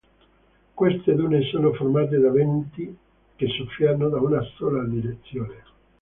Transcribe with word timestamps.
Queste 0.73 1.13
dune 1.13 1.43
sono 1.43 1.73
formate 1.73 2.17
da 2.17 2.31
venti 2.31 2.97
che 3.35 3.47
soffiano 3.49 4.09
da 4.09 4.19
una 4.19 4.41
sola 4.57 4.83
direzione. 4.83 5.61